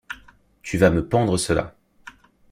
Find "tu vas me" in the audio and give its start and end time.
0.63-1.07